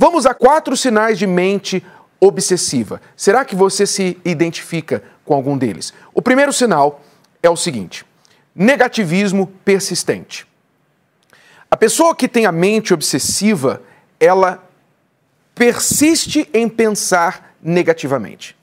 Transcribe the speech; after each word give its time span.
Vamos 0.00 0.26
a 0.26 0.32
quatro 0.32 0.76
sinais 0.76 1.18
de 1.18 1.26
mente 1.26 1.84
obsessiva. 2.20 3.02
Será 3.16 3.44
que 3.44 3.56
você 3.56 3.84
se 3.84 4.16
identifica 4.24 5.02
com 5.24 5.34
algum 5.34 5.58
deles? 5.58 5.92
O 6.14 6.22
primeiro 6.22 6.52
sinal 6.52 7.00
é 7.42 7.50
o 7.50 7.56
seguinte: 7.56 8.06
negativismo 8.54 9.48
persistente. 9.64 10.46
A 11.68 11.76
pessoa 11.76 12.14
que 12.14 12.28
tem 12.28 12.46
a 12.46 12.52
mente 12.52 12.94
obsessiva, 12.94 13.82
ela 14.20 14.64
persiste 15.52 16.48
em 16.54 16.68
pensar 16.68 17.56
negativamente. 17.60 18.56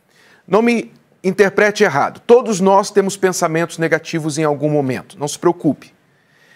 Não 0.48 0.62
me 0.62 0.90
interprete 1.22 1.84
errado. 1.84 2.22
Todos 2.26 2.62
nós 2.62 2.92
temos 2.92 3.18
pensamentos 3.18 3.78
negativos 3.78 4.38
em 4.38 4.46
algum 4.46 4.70
momento, 4.70 5.20
não 5.20 5.28
se 5.28 5.38
preocupe. 5.38 5.94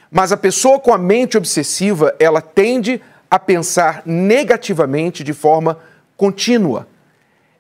Mas 0.10 0.32
a 0.32 0.38
pessoa 0.38 0.80
com 0.80 0.94
a 0.94 0.98
mente 0.98 1.38
obsessiva, 1.38 2.16
ela 2.18 2.42
tende 2.42 3.02
a 3.30 3.38
pensar 3.38 4.02
negativamente 4.06 5.24
de 5.24 5.34
forma 5.34 5.78
contínua. 6.18 6.88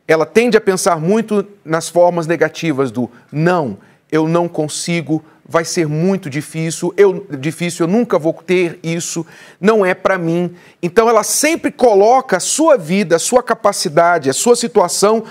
Ela 0.08 0.26
tende 0.26 0.58
a 0.58 0.62
pensar 0.62 1.00
muito 1.00 1.46
nas 1.64 1.88
formas 1.88 2.26
negativas 2.26 2.92
do 2.92 3.10
não, 3.32 3.78
eu 4.12 4.28
não 4.28 4.48
consigo, 4.48 5.24
vai 5.48 5.64
ser 5.64 5.88
muito 5.88 6.30
difícil, 6.30 6.94
eu 6.98 7.28
difícil, 7.32 7.86
eu 7.86 7.92
nunca 7.92 8.18
vou 8.18 8.34
ter 8.34 8.80
isso, 8.82 9.26
não 9.62 9.86
é 9.86 9.94
para 9.94 10.18
mim. 10.18 10.56
Então 10.82 11.08
ela 11.08 11.24
sempre 11.24 11.72
coloca 11.72 12.38
a 12.38 12.40
sua 12.40 12.78
vida, 12.78 13.16
a 13.16 13.20
sua 13.20 13.44
capacidade, 13.44 14.30
a 14.30 14.34
sua 14.34 14.56
situação 14.56 15.24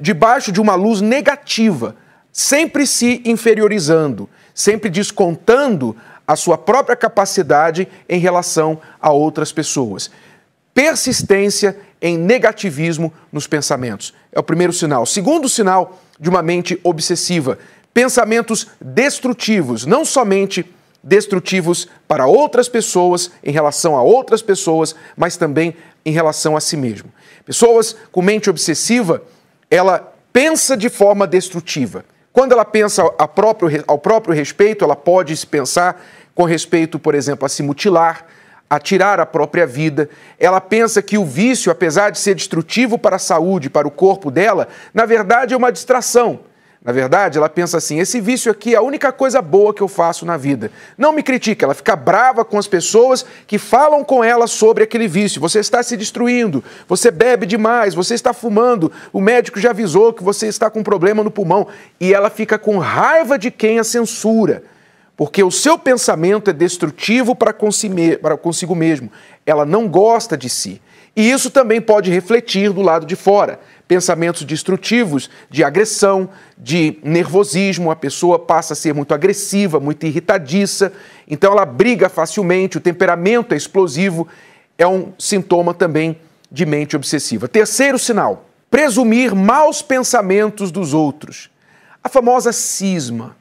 debaixo 0.00 0.52
de 0.52 0.60
uma 0.60 0.76
luz 0.76 1.00
negativa, 1.00 1.96
sempre 2.32 2.86
se 2.86 3.20
inferiorizando, 3.24 4.28
sempre 4.54 4.90
descontando 4.90 5.96
a 6.26 6.36
sua 6.36 6.56
própria 6.56 6.96
capacidade 6.96 7.88
em 8.08 8.18
relação 8.18 8.80
a 9.00 9.10
outras 9.10 9.52
pessoas. 9.52 10.10
Persistência 10.74 11.76
em 12.00 12.16
negativismo 12.16 13.12
nos 13.30 13.46
pensamentos. 13.46 14.14
É 14.32 14.40
o 14.40 14.42
primeiro 14.42 14.72
sinal. 14.72 15.04
Segundo 15.06 15.48
sinal 15.48 16.00
de 16.18 16.28
uma 16.28 16.42
mente 16.42 16.80
obsessiva, 16.82 17.58
pensamentos 17.92 18.66
destrutivos, 18.80 19.84
não 19.84 20.04
somente 20.04 20.64
destrutivos 21.02 21.88
para 22.06 22.26
outras 22.26 22.68
pessoas, 22.68 23.30
em 23.42 23.50
relação 23.52 23.96
a 23.96 24.02
outras 24.02 24.40
pessoas, 24.40 24.94
mas 25.16 25.36
também 25.36 25.74
em 26.04 26.12
relação 26.12 26.56
a 26.56 26.60
si 26.60 26.76
mesmo. 26.76 27.12
Pessoas 27.44 27.96
com 28.10 28.22
mente 28.22 28.48
obsessiva, 28.48 29.22
ela 29.70 30.12
pensa 30.32 30.76
de 30.76 30.88
forma 30.88 31.26
destrutiva. 31.26 32.04
Quando 32.32 32.52
ela 32.52 32.64
pensa 32.64 33.02
ao 33.02 33.28
próprio, 33.28 33.84
ao 33.86 33.98
próprio 33.98 34.34
respeito, 34.34 34.84
ela 34.84 34.96
pode 34.96 35.36
se 35.36 35.46
pensar 35.46 36.02
com 36.34 36.44
respeito, 36.44 36.98
por 36.98 37.14
exemplo, 37.14 37.44
a 37.44 37.48
se 37.48 37.62
mutilar, 37.62 38.26
a 38.70 38.78
tirar 38.78 39.20
a 39.20 39.26
própria 39.26 39.66
vida. 39.66 40.08
Ela 40.38 40.60
pensa 40.60 41.02
que 41.02 41.18
o 41.18 41.24
vício, 41.24 41.70
apesar 41.70 42.10
de 42.10 42.18
ser 42.18 42.34
destrutivo 42.34 42.98
para 42.98 43.16
a 43.16 43.18
saúde, 43.18 43.68
para 43.68 43.86
o 43.86 43.90
corpo 43.90 44.30
dela, 44.30 44.68
na 44.94 45.04
verdade 45.04 45.52
é 45.52 45.56
uma 45.56 45.70
distração 45.70 46.40
na 46.84 46.90
verdade, 46.90 47.38
ela 47.38 47.48
pensa 47.48 47.76
assim: 47.76 48.00
esse 48.00 48.20
vício 48.20 48.50
aqui 48.50 48.74
é 48.74 48.78
a 48.78 48.82
única 48.82 49.12
coisa 49.12 49.40
boa 49.40 49.72
que 49.72 49.80
eu 49.80 49.86
faço 49.86 50.26
na 50.26 50.36
vida. 50.36 50.70
Não 50.98 51.12
me 51.12 51.22
critica, 51.22 51.64
ela 51.64 51.74
fica 51.74 51.94
brava 51.94 52.44
com 52.44 52.58
as 52.58 52.66
pessoas 52.66 53.24
que 53.46 53.56
falam 53.56 54.02
com 54.02 54.22
ela 54.24 54.48
sobre 54.48 54.82
aquele 54.82 55.06
vício. 55.06 55.40
Você 55.40 55.60
está 55.60 55.80
se 55.82 55.96
destruindo, 55.96 56.62
você 56.88 57.12
bebe 57.12 57.46
demais, 57.46 57.94
você 57.94 58.14
está 58.14 58.32
fumando, 58.32 58.90
o 59.12 59.20
médico 59.20 59.60
já 59.60 59.70
avisou 59.70 60.12
que 60.12 60.24
você 60.24 60.48
está 60.48 60.68
com 60.68 60.82
problema 60.82 61.22
no 61.22 61.30
pulmão. 61.30 61.68
E 62.00 62.12
ela 62.12 62.28
fica 62.28 62.58
com 62.58 62.78
raiva 62.78 63.38
de 63.38 63.52
quem 63.52 63.78
a 63.78 63.84
censura, 63.84 64.64
porque 65.16 65.44
o 65.44 65.52
seu 65.52 65.78
pensamento 65.78 66.50
é 66.50 66.52
destrutivo 66.52 67.36
para 67.36 67.52
consigo 67.52 68.74
mesmo. 68.74 69.08
Ela 69.44 69.64
não 69.64 69.88
gosta 69.88 70.36
de 70.36 70.48
si. 70.48 70.80
E 71.14 71.30
isso 71.30 71.50
também 71.50 71.80
pode 71.80 72.10
refletir 72.10 72.72
do 72.72 72.80
lado 72.80 73.04
de 73.04 73.16
fora 73.16 73.60
pensamentos 73.92 74.42
destrutivos 74.44 75.28
de 75.50 75.62
agressão, 75.62 76.30
de 76.56 76.98
nervosismo, 77.02 77.90
a 77.90 77.96
pessoa 77.96 78.38
passa 78.38 78.72
a 78.72 78.76
ser 78.76 78.94
muito 78.94 79.12
agressiva, 79.12 79.78
muito 79.78 80.06
irritadiça, 80.06 80.90
então 81.28 81.52
ela 81.52 81.66
briga 81.66 82.08
facilmente, 82.08 82.78
o 82.78 82.80
temperamento 82.80 83.52
é 83.52 83.56
explosivo, 83.58 84.26
é 84.78 84.86
um 84.86 85.12
sintoma 85.18 85.74
também 85.74 86.18
de 86.50 86.64
mente 86.64 86.96
obsessiva. 86.96 87.46
Terceiro 87.46 87.98
sinal: 87.98 88.46
presumir 88.70 89.34
maus 89.34 89.82
pensamentos 89.82 90.70
dos 90.70 90.94
outros. 90.94 91.50
A 92.02 92.08
famosa 92.08 92.50
cisma. 92.50 93.36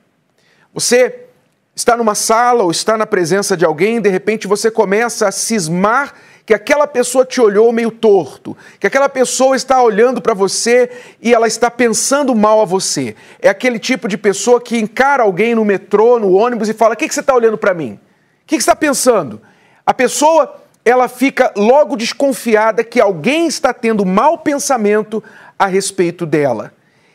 Você 0.74 1.28
está 1.76 1.96
numa 1.96 2.16
sala 2.16 2.64
ou 2.64 2.72
está 2.72 2.98
na 2.98 3.06
presença 3.06 3.56
de 3.56 3.66
alguém, 3.66 4.02
de 4.02 4.10
repente 4.10 4.48
você 4.48 4.70
começa 4.70 5.28
a 5.28 5.32
cismar 5.32 6.14
que 6.46 6.54
aquela 6.54 6.88
pessoa 6.88 7.26
te 7.26 7.40
olhou 7.40 7.72
meio 7.72 7.92
torto, 7.92 8.58
que 8.80 8.88
aquela 8.88 9.08
pessoa 9.08 9.56
está 9.56 9.82
olhando 9.82 10.22
para 10.22 10.34
você 10.34 10.90
e 11.22 11.34
ela 11.34 11.48
está 11.48 11.72
pensando 11.72 12.36
mal 12.36 12.62
a 12.62 12.66
você. 12.66 13.16
É 13.40 13.48
aquele 13.48 13.80
tipo 13.80 14.08
de 14.08 14.18
pessoa 14.18 14.60
que 14.60 14.78
encara 14.78 15.24
alguém 15.24 15.56
no 15.56 15.64
metrô, 15.64 16.20
no 16.20 16.34
ônibus 16.34 16.68
e 16.68 16.74
fala: 16.74 16.94
O 16.94 16.98
que, 16.98 17.08
que 17.08 17.14
você 17.14 17.22
está 17.22 17.34
olhando 17.34 17.58
para 17.58 17.74
mim? 17.74 17.94
O 17.94 18.00
que, 18.48 18.58
que 18.58 18.64
você 18.64 18.70
está 18.70 18.76
pensando? 18.76 19.42
A 19.86 19.94
pessoa 19.94 20.62
ela 20.84 21.08
fica 21.08 21.54
logo 21.56 21.96
desconfiada 21.96 22.84
que 22.84 23.00
alguém 23.00 23.48
está 23.48 23.74
tendo 23.74 24.06
mau 24.06 24.38
pensamento 24.38 25.24
a 25.58 25.68
respeito 25.68 26.26
dela. 26.26 26.74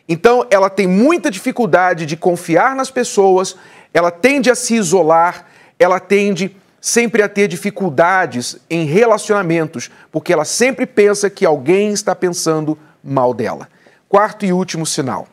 Então, 0.08 0.46
ela 0.50 0.70
tem 0.70 0.86
muita 0.86 1.30
dificuldade 1.30 2.06
de 2.06 2.16
confiar 2.16 2.76
nas 2.76 2.92
pessoas, 2.92 3.56
ela 3.96 4.10
tende 4.10 4.50
a 4.50 4.54
se 4.54 4.74
isolar, 4.74 5.46
ela 5.78 5.98
tende 5.98 6.54
sempre 6.82 7.22
a 7.22 7.28
ter 7.30 7.48
dificuldades 7.48 8.58
em 8.68 8.84
relacionamentos, 8.84 9.90
porque 10.12 10.34
ela 10.34 10.44
sempre 10.44 10.84
pensa 10.84 11.30
que 11.30 11.46
alguém 11.46 11.94
está 11.94 12.14
pensando 12.14 12.78
mal 13.02 13.32
dela. 13.32 13.70
Quarto 14.06 14.44
e 14.44 14.52
último 14.52 14.84
sinal: 14.84 15.26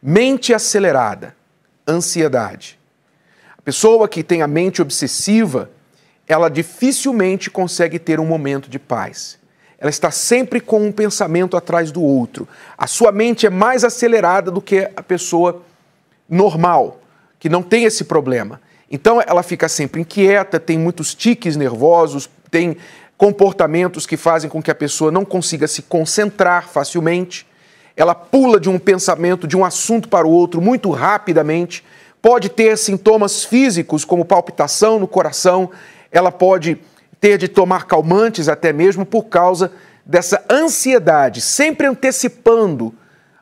mente 0.00 0.54
acelerada, 0.54 1.34
ansiedade. 1.84 2.78
A 3.58 3.62
pessoa 3.62 4.06
que 4.06 4.22
tem 4.22 4.40
a 4.40 4.46
mente 4.46 4.80
obsessiva, 4.80 5.68
ela 6.28 6.48
dificilmente 6.48 7.50
consegue 7.50 7.98
ter 7.98 8.20
um 8.20 8.26
momento 8.26 8.70
de 8.70 8.78
paz. 8.78 9.36
Ela 9.80 9.90
está 9.90 10.12
sempre 10.12 10.60
com 10.60 10.86
um 10.86 10.92
pensamento 10.92 11.56
atrás 11.56 11.90
do 11.90 12.04
outro. 12.04 12.46
A 12.78 12.86
sua 12.86 13.10
mente 13.10 13.46
é 13.48 13.50
mais 13.50 13.82
acelerada 13.82 14.48
do 14.48 14.62
que 14.62 14.88
a 14.94 15.02
pessoa 15.02 15.62
normal, 16.28 17.00
que 17.46 17.48
não 17.48 17.62
tem 17.62 17.84
esse 17.84 18.02
problema. 18.02 18.60
Então 18.90 19.22
ela 19.24 19.40
fica 19.40 19.68
sempre 19.68 20.00
inquieta, 20.00 20.58
tem 20.58 20.76
muitos 20.76 21.14
tiques 21.14 21.54
nervosos, 21.54 22.28
tem 22.50 22.76
comportamentos 23.16 24.04
que 24.04 24.16
fazem 24.16 24.50
com 24.50 24.60
que 24.60 24.68
a 24.68 24.74
pessoa 24.74 25.12
não 25.12 25.24
consiga 25.24 25.68
se 25.68 25.82
concentrar 25.82 26.68
facilmente. 26.68 27.46
Ela 27.96 28.16
pula 28.16 28.58
de 28.58 28.68
um 28.68 28.80
pensamento, 28.80 29.46
de 29.46 29.56
um 29.56 29.64
assunto 29.64 30.08
para 30.08 30.26
o 30.26 30.30
outro 30.30 30.60
muito 30.60 30.90
rapidamente. 30.90 31.84
Pode 32.20 32.48
ter 32.48 32.76
sintomas 32.76 33.44
físicos, 33.44 34.04
como 34.04 34.24
palpitação 34.24 34.98
no 34.98 35.06
coração. 35.06 35.70
Ela 36.10 36.32
pode 36.32 36.80
ter 37.20 37.38
de 37.38 37.46
tomar 37.46 37.86
calmantes 37.86 38.48
até 38.48 38.72
mesmo 38.72 39.06
por 39.06 39.26
causa 39.26 39.70
dessa 40.04 40.44
ansiedade, 40.50 41.40
sempre 41.40 41.86
antecipando 41.86 42.92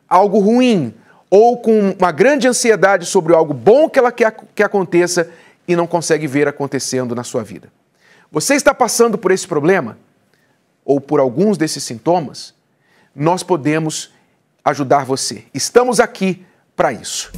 algo 0.06 0.41
ruim, 0.41 0.92
ou 1.31 1.59
com 1.59 1.91
uma 1.99 2.12
grande 2.12 2.47
ansiedade 2.47 3.07
sobre 3.07 3.35
algo 3.35 3.53
bom 3.53 3.89
que 3.89 3.99
ela 3.99 4.12
quer 4.12 4.37
que 4.55 4.62
aconteça 4.62 5.31
e 5.67 5.75
não 5.75 5.87
consegue 5.87 6.27
ver 6.27 6.47
acontecendo 6.47 7.15
na 7.15 7.25
sua 7.25 7.43
vida. 7.43 7.73
Você 8.31 8.55
está 8.55 8.75
passando 8.75 9.17
por 9.17 9.31
esse 9.31 9.47
problema? 9.47 9.99
Ou 10.84 11.01
por 11.01 11.21
alguns 11.21 11.57
desses 11.57 11.83
sintomas? 11.83 12.55
Nós 13.15 13.43
podemos 13.43 14.13
ajudar 14.65 15.05
você. 15.05 15.45
Estamos 15.55 16.01
aqui 16.01 16.45
para 16.77 16.93
isso. 16.93 17.33